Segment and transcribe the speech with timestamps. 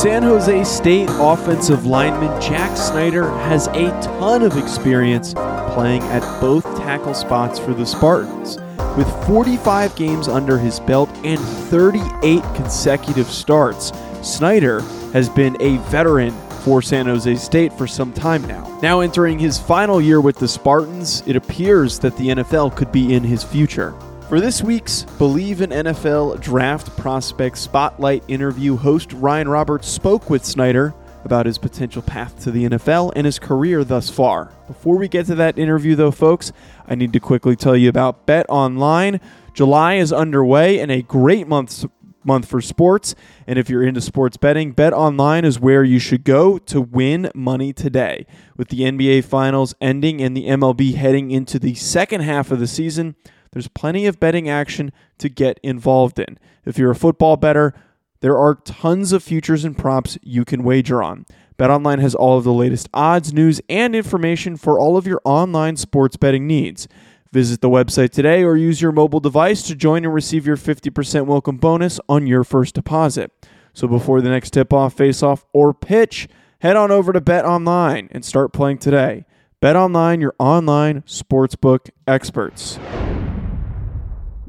[0.00, 6.64] San Jose State offensive lineman Jack Snyder has a ton of experience playing at both
[6.78, 8.56] tackle spots for the Spartans.
[8.96, 13.92] With 45 games under his belt and 38 consecutive starts,
[14.22, 14.80] Snyder
[15.12, 16.30] has been a veteran
[16.64, 18.78] for San Jose State for some time now.
[18.82, 23.12] Now entering his final year with the Spartans, it appears that the NFL could be
[23.12, 23.92] in his future.
[24.30, 30.44] For this week's Bleav in NFL Draft Prospect Spotlight interview, host Ryan Roberts spoke with
[30.44, 34.52] Snyder about his potential path to the NFL and his career thus far.
[34.68, 36.52] Before we get to that interview, though, folks,
[36.86, 39.20] I need to quickly tell you about Bet Online.
[39.52, 41.84] July is underway and a great month
[42.22, 43.16] month for sports.
[43.48, 47.32] And if you're into sports betting, Bet Online is where you should go to win
[47.34, 48.26] money today.
[48.56, 52.68] With the NBA Finals ending and the MLB heading into the second half of the
[52.68, 53.16] season,
[53.52, 56.38] there's plenty of betting action to get involved in.
[56.64, 57.74] If you're a football bettor,
[58.20, 61.26] there are tons of futures and props you can wager on.
[61.58, 65.76] BetOnline has all of the latest odds, news, and information for all of your online
[65.76, 66.88] sports betting needs.
[67.32, 71.26] Visit the website today or use your mobile device to join and receive your 50%
[71.26, 73.30] welcome bonus on your first deposit.
[73.72, 76.28] So before the next tip off, face off, or pitch,
[76.60, 79.26] head on over to BetOnline and start playing today.
[79.62, 82.78] BetOnline, your online sportsbook experts.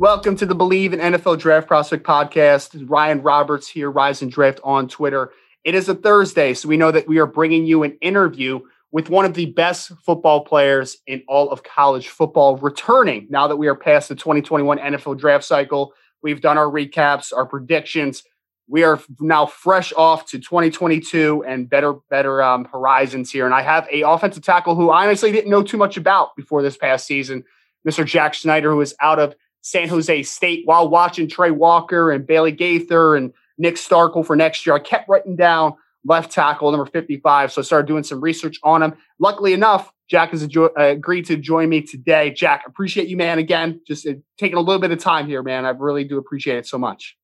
[0.02, 2.90] Welcome to the Bleav in NFL Draft Prospect podcast.
[2.90, 5.32] Ryan Roberts here, Rise and Draft on Twitter.
[5.64, 9.12] It is a Thursday, so we know that we are bringing you an interview with
[9.12, 13.68] one of the best football players in all of college football returning now that we
[13.68, 15.94] are past the 2021 NFL draft cycle.
[16.24, 18.24] We've done our recaps, our predictions.
[18.68, 23.46] We are now fresh off to 2022 and better, better um, horizons here.
[23.46, 26.64] And I have a offensive tackle who I honestly didn't know too much about before
[26.64, 27.44] this past season,
[27.88, 28.04] Mr.
[28.04, 32.52] Jack Snyder, who is out of San Jose State while watching Tre Walker and Bailey
[32.52, 34.76] Gaither and Nick Starkel for next year.
[34.76, 37.52] I kept writing down left tackle, number 55.
[37.52, 38.94] So I started doing some research on him.
[39.20, 42.32] Luckily enough, Jack has uh, agreed to join me today.
[42.32, 43.40] Jack, appreciate you, man.
[43.40, 45.66] Again, just uh, taking a little bit of time here, man.
[45.66, 47.18] I really do appreciate it so much.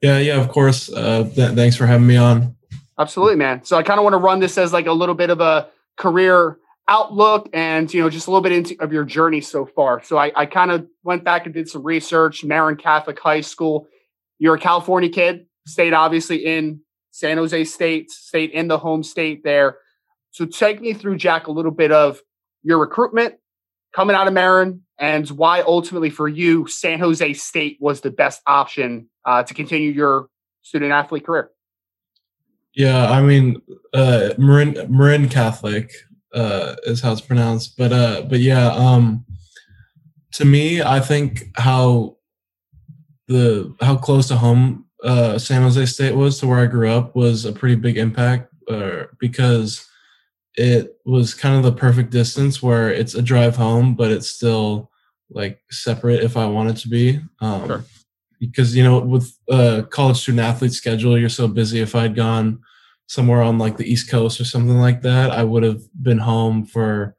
[0.00, 0.92] Yeah, yeah, of course.
[0.92, 2.56] Uh, th- thanks for having me on.
[2.98, 3.64] Absolutely, man.
[3.64, 5.68] So I kind of want to run this as like a little bit of a
[5.96, 10.02] career outlook and you know just a little bit into of your journey so far.
[10.02, 12.44] So I, I kind of went back and did some research.
[12.44, 13.86] Marin Catholic High School.
[14.38, 15.46] You're a California kid.
[15.66, 16.80] Stayed obviously in
[17.12, 19.78] San Jose State, stayed in the home state there.
[20.30, 22.20] So take me through, Jack, a little bit of
[22.62, 23.34] your recruitment
[23.94, 28.40] coming out of Marin and why ultimately for you, San Jose State was the best
[28.46, 30.28] option uh, to continue your
[30.62, 31.50] student athlete career.
[32.74, 33.60] Yeah, I mean,
[33.92, 35.92] uh, Marin, Marin Catholic
[36.34, 39.24] uh, is how it's pronounced, but uh, but yeah, um,
[40.34, 42.16] to me, I think how
[43.28, 47.14] the how close to home uh, San Jose State was to where I grew up
[47.14, 49.86] was a pretty big impact uh, because
[50.54, 54.90] it was kind of the perfect distance where it's a drive home, but it's still
[55.30, 57.20] like separate if I wanted to be.
[57.40, 57.84] Um, sure.
[58.38, 61.80] Because you know, with a college student athlete schedule, you're so busy.
[61.80, 62.60] If I'd gone
[63.12, 66.64] somewhere on like the East Coast or something like that, I would have been home
[66.64, 67.14] for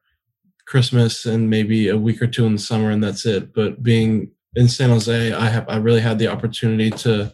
[0.65, 3.53] Christmas and maybe a week or two in the summer, and that's it.
[3.53, 7.31] But being in San Jose, I have I really had the opportunity to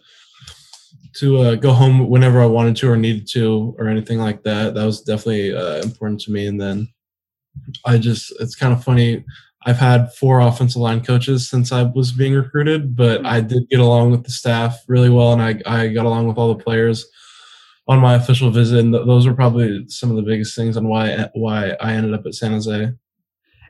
[1.15, 4.73] to uh, go home whenever I wanted to or needed to or anything like that.
[4.73, 6.45] That was definitely uh, important to me.
[6.45, 6.87] And then
[7.85, 9.25] I just, it's kind of funny.
[9.65, 13.79] I've had four offensive line coaches since I was being recruited, but I did get
[13.79, 17.05] along with the staff really well, and I, I got along with all the players
[17.89, 18.79] on my official visit.
[18.79, 22.13] And th- those were probably some of the biggest things on why why I ended
[22.13, 22.93] up at San Jose.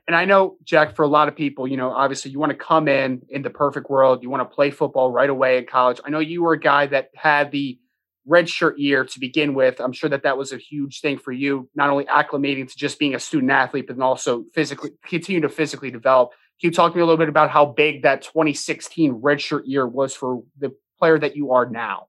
[0.07, 2.57] And I know, Jack, for a lot of people, you know, obviously you want to
[2.57, 4.21] come in in the perfect world.
[4.21, 6.01] You want to play football right away in college.
[6.04, 7.80] I know you were a guy that had the
[8.27, 9.80] redshirt year to begin with.
[9.80, 13.00] I'm sure that that was a huge thing for you, not only acclimating to just
[13.00, 16.31] being a student athlete, but then also physically continue to physically develop.
[16.60, 19.88] Can you talk to me a little bit about how big that 2016 redshirt year
[19.88, 22.07] was for the player that you are now?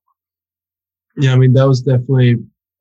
[1.21, 2.37] Yeah, I mean that was definitely.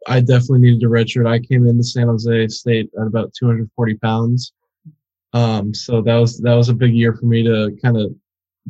[0.08, 1.28] I definitely needed a redshirt.
[1.28, 4.54] I came into San Jose State at about 240 pounds,
[5.34, 8.14] um, so that was that was a big year for me to kind of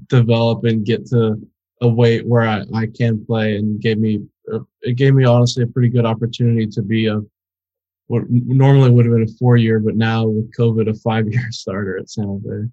[0.08, 1.40] develop and get to
[1.82, 4.22] a weight where I, I can play and gave me
[4.82, 7.22] it gave me honestly a pretty good opportunity to be a
[8.08, 11.48] what normally would have been a four year, but now with COVID, a five year
[11.52, 12.70] starter at San Jose.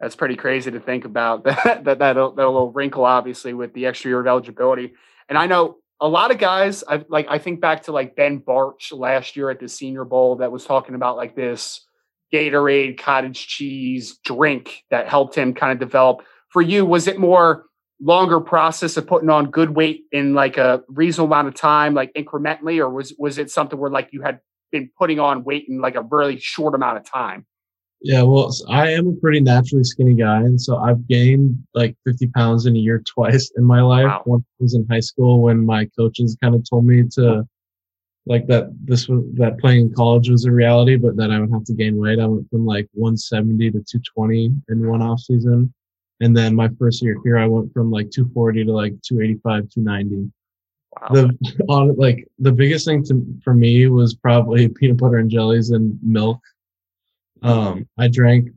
[0.00, 3.86] That's pretty crazy to think about that, that, that, that little wrinkle, obviously, with the
[3.86, 4.94] extra year of eligibility.
[5.28, 8.40] And I know a lot of guys, I like, I think back to like Ben
[8.40, 11.84] Bartch last year at the Senior Bowl that was talking about like this
[12.32, 16.22] Gatorade cottage cheese drink that helped him kind of develop.
[16.50, 17.64] For you, was it more
[18.00, 22.12] longer process of putting on good weight in like a reasonable amount of time, like
[22.14, 24.40] incrementally, or was was it something where like you had
[24.70, 27.46] been putting on weight in like a really short amount of time?
[28.00, 32.28] Yeah, well, I am a pretty naturally skinny guy, and so I've gained like 50
[32.28, 34.06] pounds in a year twice in my life.
[34.06, 34.22] Wow.
[34.26, 37.46] Once was in high school when my coaches kind of told me to
[38.28, 41.50] like that this was that playing in college was a reality, but that I would
[41.50, 42.20] have to gain weight.
[42.20, 45.72] I went from like 170 to 220 in one off season.
[46.20, 50.30] And then my first year here, I went from like 240 to like 285, 290.
[51.00, 51.08] Wow.
[51.10, 55.70] The on like the biggest thing to, for me was probably peanut butter and jellies
[55.70, 56.38] and milk.
[57.42, 58.50] Um, I drank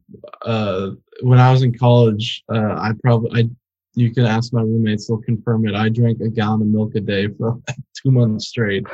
[0.44, 0.92] uh,
[1.22, 2.44] when I was in college.
[2.52, 3.50] Uh, I probably I
[3.94, 5.76] you can ask my roommates; they'll confirm it.
[5.76, 8.86] I drank a gallon of milk a day for like two months straight.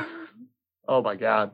[0.86, 1.52] Oh my god!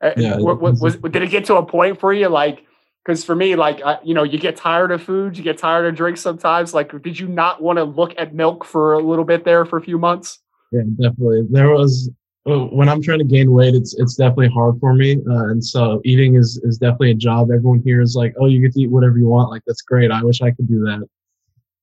[0.00, 2.64] Uh, yeah, what, what, was did it get to a point for you like
[3.04, 5.86] because for me, like I, you know, you get tired of food, you get tired
[5.86, 6.74] of drinks sometimes.
[6.74, 9.78] Like, did you not want to look at milk for a little bit there for
[9.78, 10.40] a few months?
[10.72, 11.46] Yeah, definitely.
[11.50, 12.10] There was
[12.48, 16.00] when I'm trying to gain weight, it's it's definitely hard for me, uh, and so
[16.04, 17.50] eating is is definitely a job.
[17.50, 19.50] Everyone here is like, oh, you get to eat whatever you want.
[19.50, 20.10] Like that's great.
[20.10, 21.06] I wish I could do that,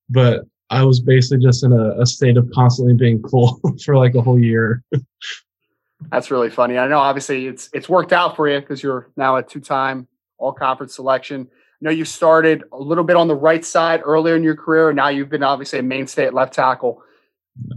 [0.08, 4.14] but I was basically just in a, a state of constantly being full for like
[4.14, 4.82] a whole year.
[6.10, 6.78] That's really funny.
[6.78, 10.08] I know obviously it's it's worked out for you because you're now a two time
[10.38, 11.48] all conference selection.
[11.50, 14.88] I know you started a little bit on the right side earlier in your career,
[14.88, 17.02] and now you've been obviously a mainstay at left tackle.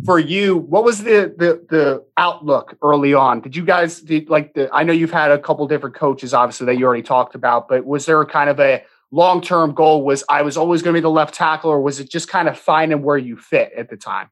[0.06, 3.42] For you, what was the the the outlook early on?
[3.42, 4.70] Did you guys did, like the?
[4.74, 7.86] I know you've had a couple different coaches, obviously that you already talked about, but
[7.86, 10.04] was there kind of a long term goal?
[10.04, 12.48] Was I was always going to be the left tackle, or was it just kind
[12.48, 14.30] of finding where you fit at the time?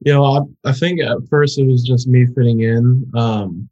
[0.00, 3.10] you know I, I think at first it was just me fitting in.
[3.14, 3.68] Um,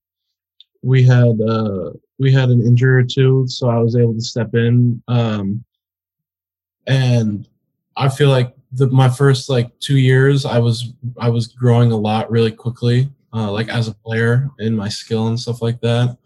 [0.83, 4.55] we had uh, we had an injury or two, so I was able to step
[4.55, 5.03] in.
[5.09, 5.65] Um,
[6.87, 7.49] and
[7.97, 11.97] I feel like the my first like two years, I was I was growing a
[11.97, 16.17] lot really quickly, uh, like as a player in my skill and stuff like that.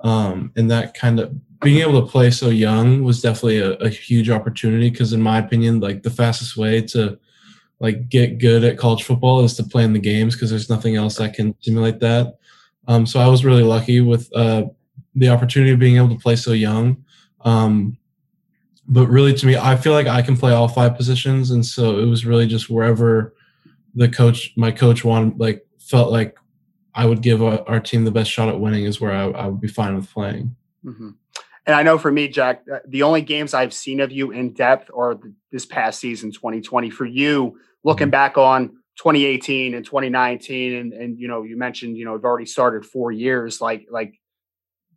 [0.00, 3.88] Um, and that kind of being able to play so young was definitely a, a
[3.88, 7.18] huge opportunity because, in my opinion, like the fastest way to
[7.80, 10.96] like get good at college football is to play in the games because there's nothing
[10.96, 12.38] else that can simulate that.
[12.88, 14.64] Um, so I was really lucky with uh,
[15.14, 17.04] the opportunity of being able to play so young.
[17.40, 17.98] Um,
[18.88, 21.98] but really, to me, I feel like I can play all five positions, and so
[21.98, 23.34] it was really just wherever
[23.94, 26.36] the coach, my coach, wanted, like felt like
[26.94, 29.60] I would give our, team the best shot at winning is where I, I would
[29.60, 30.56] be fine with playing.
[30.84, 31.10] Mm-hmm.
[31.66, 34.52] And I know for me, Jack, uh, the only games I've seen of you in
[34.54, 35.18] depth are
[35.50, 36.90] this past season, 2020.
[36.90, 38.12] For you, looking mm-hmm.
[38.12, 38.68] back on
[38.98, 43.10] 2018 and 2019, and and you know, you mentioned you know, you've already started four
[43.10, 43.60] years.
[43.60, 44.14] Like like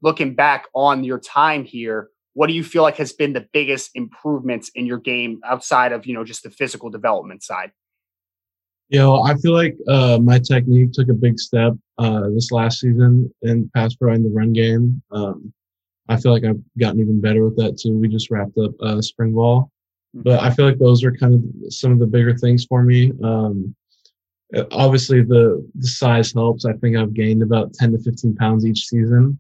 [0.02, 3.92] looking back on your time here, what do you feel like has been the biggest
[3.96, 7.72] improvements in your game outside of you know just the physical development side?
[8.90, 12.80] Yeah, well, I feel like uh, my technique took a big step uh, this last
[12.80, 15.02] season in pass pro and the run game.
[15.12, 15.54] Um,
[16.08, 17.94] I feel like I've gotten even better with that too.
[17.94, 19.72] We just wrapped up uh, spring ball,
[20.16, 20.22] hmm.
[20.22, 23.12] but I feel like those are kind of some of the bigger things for me.
[23.24, 23.76] Um,
[24.72, 26.66] obviously, the the size helps.
[26.66, 29.40] I think I've gained about ten to fifteen pounds each season.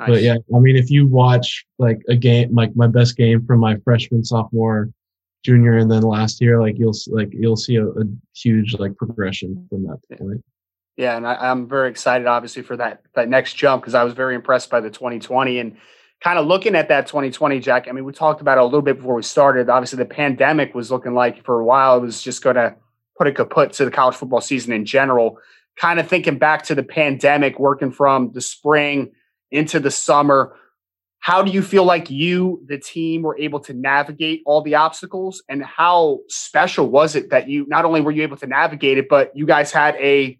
[0.00, 0.08] Nice.
[0.08, 3.60] But yeah, I mean, if you watch like a game, like my best game from
[3.60, 4.88] my freshman, sophomore,
[5.44, 8.04] junior, and then last year, like you'll like you'll see a, a
[8.34, 10.42] huge like progression from that point.
[10.96, 14.14] Yeah, and I, am very excited, obviously, for that that next jump because I was
[14.14, 15.76] very impressed by the 2020 and
[16.24, 17.86] kind of looking at that 2020, Jack.
[17.86, 19.68] I mean, we talked about it a little bit before we started.
[19.68, 22.74] Obviously, the pandemic was looking like for a while it was just going to
[23.18, 25.36] put a kaput to the college football season in general.
[25.76, 29.12] Kind of thinking back to the pandemic, working from the spring
[29.50, 30.56] into the summer.
[31.18, 35.42] How do you feel like you, the team, were able to navigate all the obstacles?
[35.48, 39.08] And how special was it that you not only were you able to navigate it,
[39.08, 40.38] but you guys had a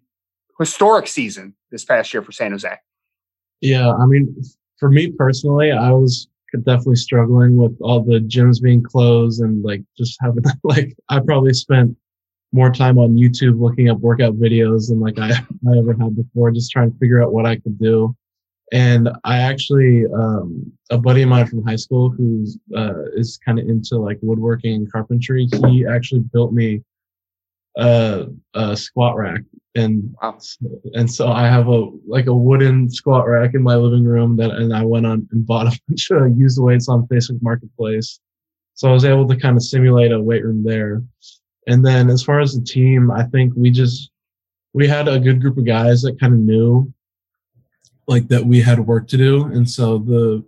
[0.59, 2.71] historic season this past year for San Jose.
[3.61, 4.35] Yeah, I mean,
[4.77, 6.27] for me personally, I was
[6.63, 11.53] definitely struggling with all the gyms being closed and like just having like I probably
[11.53, 11.95] spent
[12.51, 16.51] more time on YouTube looking up workout videos than like I, I ever had before,
[16.51, 18.15] just trying to figure out what I could do.
[18.71, 23.59] And I actually, um, a buddy of mine from high school who's uh, is kind
[23.59, 26.81] of into like woodworking and carpentry, he actually built me
[27.77, 29.41] a, a squat rack,
[29.75, 30.37] and wow.
[30.93, 34.51] and so I have a like a wooden squat rack in my living room that,
[34.51, 38.21] and I went on and bought a bunch of used weights on Facebook Marketplace,
[38.73, 41.03] so I was able to kind of simulate a weight room there.
[41.67, 44.11] And then as far as the team, I think we just
[44.73, 46.91] we had a good group of guys that kind of knew
[48.07, 49.45] like that we had work to do.
[49.45, 50.43] And so the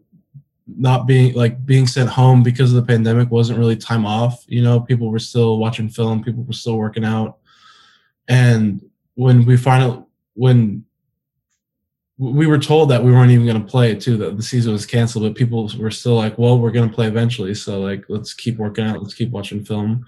[0.67, 4.61] not being like being sent home because of the pandemic wasn't really time off you
[4.61, 4.79] know?
[4.79, 7.37] People were still watching film people were still working out.
[8.27, 8.81] And
[9.15, 10.03] when we finally
[10.35, 10.85] when
[12.17, 14.85] we were told that we weren't even going to play too that the season was
[14.85, 17.53] canceled but people were still like well we're going to play eventually.
[17.53, 20.05] So like let's keep working out let's keep watching film.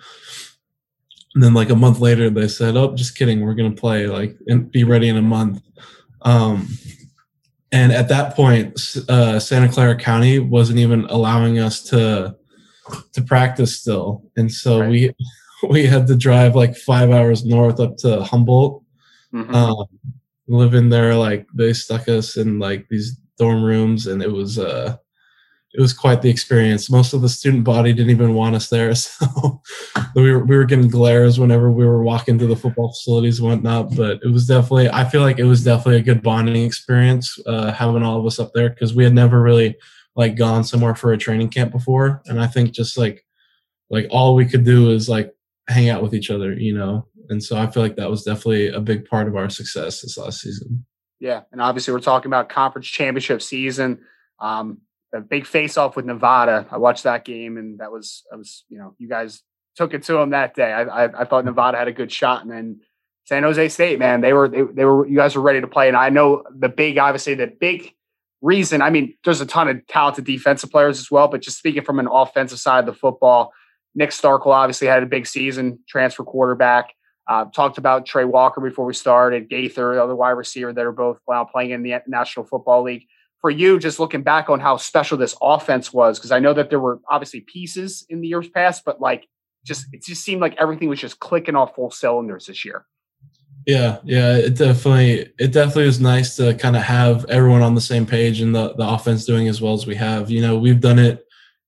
[1.34, 4.08] And then like a month later they said oh just kidding we're going to play
[4.08, 5.62] like and be ready in a month.
[6.22, 6.70] Um
[7.76, 8.80] and at that point
[9.10, 12.36] uh, santa clara county wasn't even allowing us to
[13.14, 14.90] to practice still and so right.
[14.90, 15.14] we
[15.70, 18.84] we had to drive like five hours north up to humboldt
[19.34, 19.54] mm-hmm.
[19.54, 19.86] um,
[20.48, 24.58] live in there like they stuck us in like these dorm rooms and it was
[24.58, 24.96] uh
[25.78, 26.90] it was quite the experience.
[26.90, 29.62] Most of the student body didn't even want us there, so
[30.16, 33.50] we were we were getting glares whenever we were walking to the football facilities and
[33.50, 33.96] whatnot.
[33.96, 37.72] But it was definitely I feel like it was definitely a good bonding experience uh,
[37.72, 39.76] having all of us up there because we had never really
[40.16, 43.26] like gone somewhere for a training camp before, and I think just like
[43.90, 45.34] like all we could do is like
[45.68, 47.08] hang out with each other, you know.
[47.30, 50.18] And so I feel like that was definitely a big part of our success this
[50.18, 50.86] last season.
[51.20, 54.02] Yeah, and obviously we're talking about conference championship season.
[54.40, 54.82] Um,
[55.14, 56.66] a big face off with Nevada.
[56.70, 59.42] I watched that game, and that was I was you know you guys
[59.76, 60.72] took it to them that day.
[60.72, 62.80] I, I, I thought Nevada had a good shot, and then
[63.26, 65.88] San Jose State, man, they were they, they were you guys were ready to play,
[65.88, 67.94] and I know the big obviously the big
[68.42, 68.82] reason.
[68.82, 72.00] I mean, there's a ton of talented defensive players as well, but just speaking from
[72.00, 73.52] an offensive side of the football,
[73.96, 76.94] Nick Starkel obviously had a big season, transfer quarterback.
[77.28, 80.92] Uh, talked about Tre Walker before we started, Gaither, the other wide receiver that are
[80.92, 83.08] both now playing in the National Football League
[83.46, 86.72] for you, just looking back on how special this offense was, because I know that
[86.72, 89.28] there were obviously pieces in the years past, but like
[89.64, 92.88] just it just seemed like everything was just clicking off full cylinders this year.
[93.68, 97.82] Yeah, yeah, it definitely it definitely was nice to kind of have everyone on the
[97.82, 100.32] same page and the the offense doing as well as we have.
[100.32, 101.24] You know, we've done it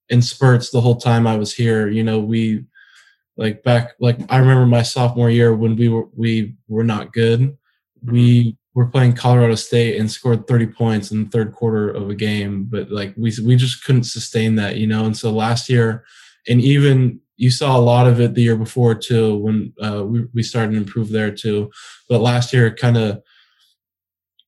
[0.09, 1.89] in spurts the whole time I was here.
[1.89, 2.65] You know, we
[3.35, 7.55] like back like I remember my sophomore year when we were we were not good.
[8.03, 12.13] We we're playing Colorado State and scored 30 points in the third quarter of a
[12.13, 15.03] game, but like we we just couldn't sustain that, you know.
[15.03, 16.05] And so last year,
[16.47, 20.25] and even you saw a lot of it the year before too, when uh, we
[20.31, 21.71] we started to improve there too.
[22.07, 23.23] But last year, kind of,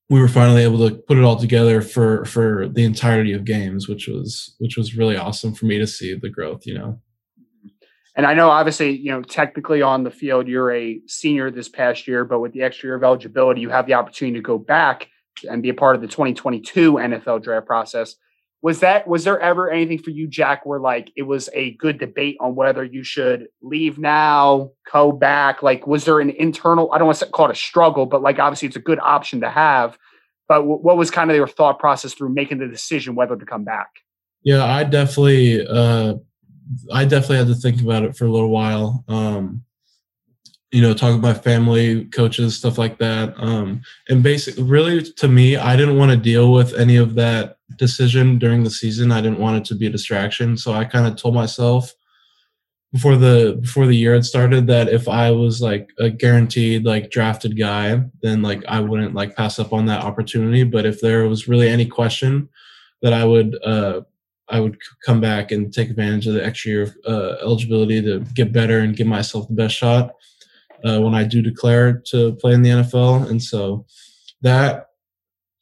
[0.08, 3.88] we were finally able to put it all together for for the entirety of games,
[3.88, 7.00] which was which was really awesome for me to see the growth, you know.
[8.16, 12.08] And I know, obviously, you know, technically on the field, you're a senior this past
[12.08, 15.08] year, but with the extra year of eligibility, you have the opportunity to go back
[15.48, 18.16] and be a part of the 2022 NFL draft process.
[18.62, 21.98] Was that was there ever anything for you, Jack, where like it was a good
[21.98, 25.62] debate on whether you should leave now, go back?
[25.62, 26.92] Like, was there an internal?
[26.92, 29.40] I don't want to call it a struggle, but like obviously it's a good option
[29.40, 29.96] to have.
[30.46, 33.46] But w- what was kind of your thought process through making the decision whether to
[33.46, 33.88] come back?
[34.42, 36.16] Yeah, I definitely uh,
[36.92, 39.04] I definitely had to think about it for a little while.
[39.08, 39.64] Um,
[40.72, 43.34] you know, talk my family, coaches, stuff like that.
[43.36, 47.56] Um, and basically, really, to me, I didn't want to deal with any of that
[47.76, 49.10] decision during the season.
[49.10, 50.56] I didn't want it to be a distraction.
[50.56, 51.92] So I kind of told myself
[52.92, 57.10] before the before the year had started that if I was like a guaranteed like
[57.10, 60.62] drafted guy, then like I wouldn't like pass up on that opportunity.
[60.62, 62.48] But if there was really any question,
[63.02, 64.02] that I would uh,
[64.50, 68.20] I would come back and take advantage of the extra year of uh, eligibility to
[68.34, 70.12] get better and give myself the best shot
[70.84, 73.28] uh, when I do declare to play in the NFL.
[73.28, 73.86] And so
[74.42, 74.86] that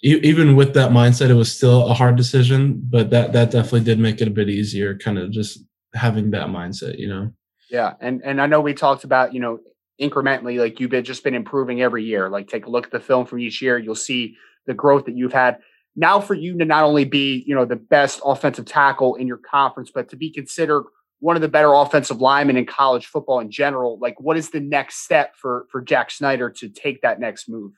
[0.03, 3.99] even with that mindset, it was still a hard decision, but that that definitely did
[3.99, 5.61] make it a bit easier, kind of just
[5.95, 7.33] having that mindset, you know.
[7.71, 9.59] Yeah, and and I know we talked about you know
[10.01, 12.31] incrementally, like you've been just been improving every year.
[12.31, 15.17] Like take a look at the film from each year, you'll see the growth that
[15.17, 15.59] you've had
[15.99, 19.37] now for you to not only be, you know, the best offensive tackle in your
[19.37, 20.85] conference, but to be considered
[21.19, 24.61] one of the better offensive linemen in college football in general, like what is the
[24.61, 27.73] next step for for Jack Snyder to take that next move?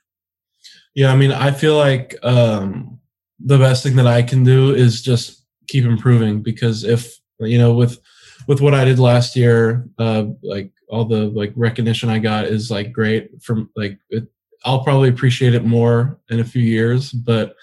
[0.95, 3.01] Yeah, I mean, I feel like um,
[3.39, 7.73] the best thing that I can do is just keep improving because if you know
[7.73, 7.99] with
[8.47, 12.71] with what I did last year, uh, like all the like recognition I got is
[12.71, 14.29] like great from like it,
[14.67, 17.57] I'll probably appreciate it more in a few years, but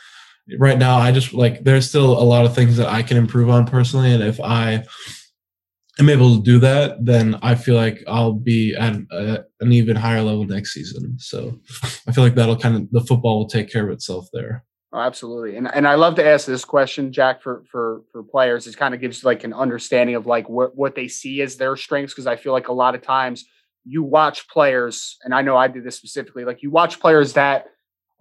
[0.57, 3.49] right now I just like there's still a lot of things that I can improve
[3.49, 4.83] on personally, and if I
[5.99, 9.95] am able to do that, then I feel like I'll be at a, an even
[9.95, 11.17] higher level next season.
[11.19, 11.59] So
[12.07, 14.63] I feel like that'll kind of the football will take care of itself there.
[14.93, 18.67] Oh, absolutely, and and I love to ask this question, Jack, for for for players.
[18.67, 21.75] It kind of gives like an understanding of like what what they see as their
[21.75, 23.45] strengths because I feel like a lot of times
[23.83, 26.45] you watch players, and I know I did this specifically.
[26.45, 27.67] Like you watch players that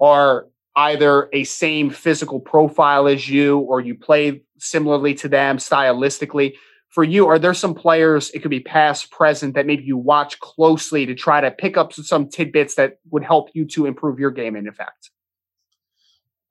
[0.00, 6.54] are either a same physical profile as you, or you play similarly to them stylistically.
[6.88, 8.30] For you, are there some players?
[8.30, 11.92] It could be past, present that maybe you watch closely to try to pick up
[11.92, 14.56] some tidbits that would help you to improve your game.
[14.56, 15.10] In effect.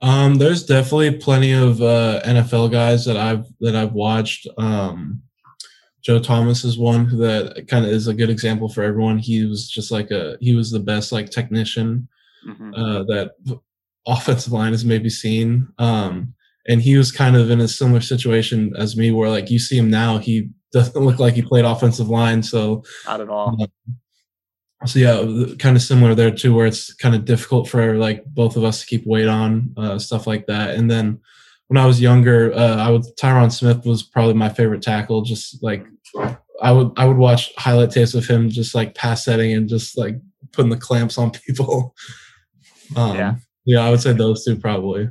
[0.01, 4.47] Um, there's definitely plenty of uh, NFL guys that I've that I've watched.
[4.57, 5.21] Um,
[6.01, 9.17] Joe Thomas is one that kind of is a good example for everyone.
[9.17, 12.07] He was just like a he was the best like technician
[12.47, 12.73] mm-hmm.
[12.75, 13.31] uh, that
[14.07, 15.67] offensive line has maybe seen.
[15.77, 16.33] Um,
[16.67, 19.77] and he was kind of in a similar situation as me, where like you see
[19.77, 22.41] him now, he doesn't look like he played offensive line.
[22.43, 23.55] So not at all.
[23.61, 23.67] Um,
[24.85, 28.55] so yeah, kind of similar there too, where it's kind of difficult for like both
[28.55, 30.75] of us to keep weight on uh, stuff like that.
[30.75, 31.19] And then
[31.67, 35.21] when I was younger, uh, I would Tyron Smith was probably my favorite tackle.
[35.21, 35.85] Just like
[36.61, 39.97] I would I would watch highlight tapes of him just like pass setting and just
[39.97, 40.15] like
[40.51, 41.95] putting the clamps on people.
[42.95, 43.35] Um, yeah,
[43.65, 45.09] yeah, I would say those two probably.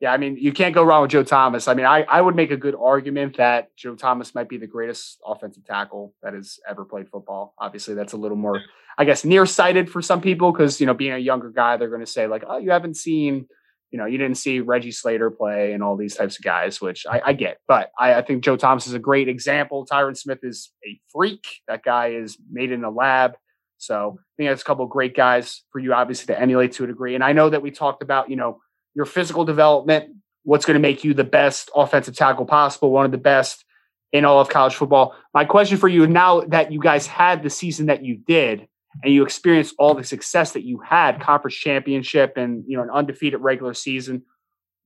[0.00, 1.68] Yeah, I mean, you can't go wrong with Joe Thomas.
[1.68, 4.66] I mean, I, I would make a good argument that Joe Thomas might be the
[4.66, 7.54] greatest offensive tackle that has ever played football.
[7.58, 8.60] Obviously, that's a little more,
[8.98, 12.00] I guess, nearsighted for some people because, you know, being a younger guy, they're going
[12.00, 13.46] to say, like, oh, you haven't seen,
[13.92, 17.06] you know, you didn't see Reggie Slater play and all these types of guys, which
[17.08, 17.58] I, I get.
[17.66, 19.86] But I, I, think Joe Thomas is a great example.
[19.90, 21.46] Tyron Smith is a freak.
[21.68, 23.36] That guy is made in a lab.
[23.78, 26.84] So I think that's a couple of great guys for you, obviously, to emulate to
[26.84, 27.14] a degree.
[27.14, 28.60] And I know that we talked about, you know,
[28.94, 33.10] your physical development, what's going to make you the best offensive tackle possible, one of
[33.10, 33.64] the best
[34.12, 35.16] in all of college football.
[35.34, 38.68] My question for you now that you guys had the season that you did
[39.02, 42.90] and you experienced all the success that you had, conference championship and you know an
[42.90, 44.22] undefeated regular season,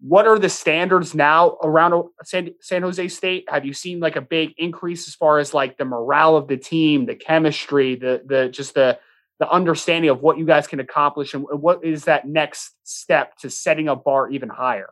[0.01, 3.47] what are the standards now around San, San Jose State?
[3.49, 6.57] Have you seen like a big increase as far as like the morale of the
[6.57, 8.99] team, the chemistry, the the just the
[9.41, 13.49] the understanding of what you guys can accomplish and what is that next step to
[13.49, 14.91] setting a bar even higher?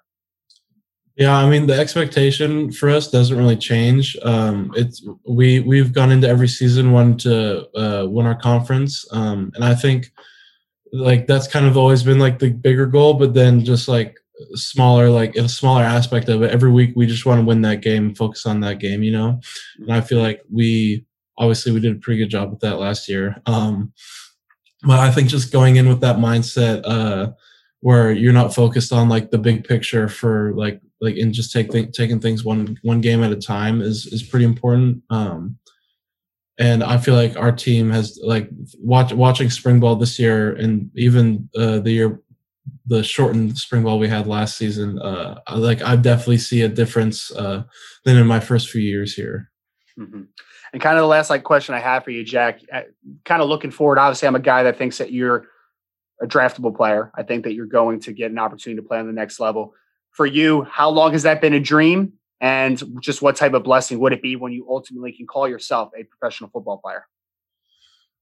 [1.17, 4.17] Yeah, I mean the expectation for us doesn't really change.
[4.23, 9.53] Um, it's we we've gone into every season wanting to uh, win our conference, um,
[9.55, 10.13] and I think
[10.93, 13.15] like that's kind of always been like the bigger goal.
[13.15, 14.19] But then just like
[14.55, 17.83] smaller, like a smaller aspect of it, every week we just want to win that
[17.83, 19.41] game, focus on that game, you know.
[19.79, 21.05] And I feel like we
[21.39, 23.41] obviously we did a pretty good job with that last year.
[23.47, 23.93] Um,
[24.83, 27.33] but I think just going in with that mindset, uh,
[27.81, 31.71] where you're not focused on like the big picture for like like and just take
[31.71, 35.03] th- taking things one one game at a time is is pretty important.
[35.11, 35.59] Um,
[36.59, 40.91] and I feel like our team has like watch, watching spring ball this year and
[40.97, 42.21] even uh, the year
[42.87, 44.99] the shortened spring ball we had last season.
[44.99, 47.65] Uh, like I definitely see a difference uh,
[48.05, 49.51] than in my first few years here.
[49.99, 50.23] Mm-hmm.
[50.73, 52.83] And kind of the last like question I have for you, Jack, uh,
[53.25, 53.99] kind of looking forward.
[53.99, 55.47] Obviously, I'm a guy that thinks that you're
[56.21, 57.11] a draftable player.
[57.15, 59.75] I think that you're going to get an opportunity to play on the next level.
[60.13, 62.15] For you, how long has that been a dream?
[62.41, 65.91] And just what type of blessing would it be when you ultimately can call yourself
[65.99, 67.07] a professional football player?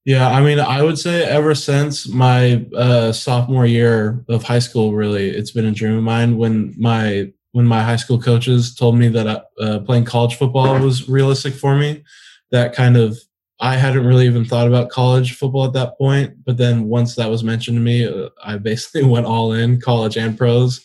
[0.05, 4.93] Yeah, I mean, I would say ever since my uh, sophomore year of high school,
[4.93, 6.37] really, it's been a dream of mine.
[6.37, 11.09] When my when my high school coaches told me that uh, playing college football was
[11.09, 12.03] realistic for me,
[12.51, 13.17] that kind of
[13.61, 16.45] I hadn't really even thought about college football at that point.
[16.45, 20.19] But then once that was mentioned to me, uh, I basically went all in, college
[20.19, 20.85] and pros.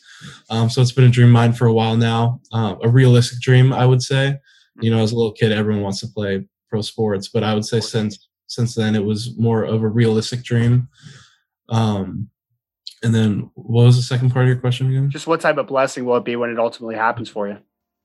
[0.50, 3.40] Um, so it's been a dream of mine for a while now, um, a realistic
[3.42, 4.38] dream, I would say.
[4.80, 7.66] You know, as a little kid, everyone wants to play pro sports, but I would
[7.66, 10.90] say since since then it was more of a realistic dream.
[11.70, 12.30] Um,
[13.04, 15.10] and then what was the second part of your question again?
[15.10, 17.58] Just what type of blessing will it be when it ultimately happens for you?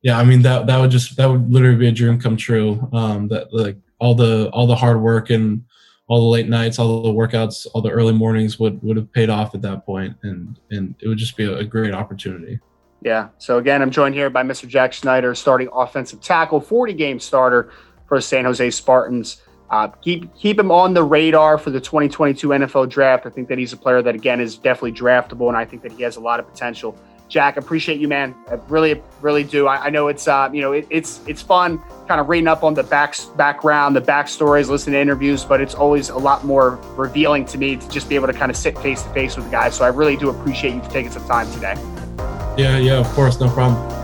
[0.03, 2.89] Yeah, I mean that that would just that would literally be a dream come true.
[2.93, 5.65] Um, that like all the all the hard work and
[6.07, 9.31] all the late nights, all the workouts, all the early mornings would would have paid
[9.31, 12.61] off at that point, and and it would just be a, a great opportunity.
[13.03, 13.29] Yeah.
[13.39, 14.69] So again, I'm joined here by Mr.
[14.69, 17.71] Jack Snyder, starting offensive tackle, 40 game starter
[18.07, 19.43] for San Jose Spartans.
[19.71, 23.27] Uh, keep keep him on the radar for the 2022 NFL Draft.
[23.27, 25.93] I think that he's a player that again is definitely draftable, and I think that
[25.93, 26.97] he has a lot of potential.
[27.31, 28.35] Jack, appreciate you, man.
[28.49, 29.67] I really, really do.
[29.67, 32.63] I, I know it's uh, you know it, it's it's fun, kind of reading up
[32.63, 36.73] on the back background, the backstories, listening to interviews, but it's always a lot more
[36.97, 39.47] revealing to me to just be able to kind of sit face to face with
[39.47, 39.75] the guys.
[39.75, 41.75] So I really do appreciate you for taking some time today.
[42.59, 44.04] Yeah, yeah, of course, no problem.